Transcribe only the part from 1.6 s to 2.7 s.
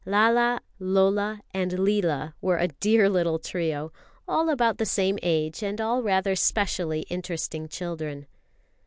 Leela were a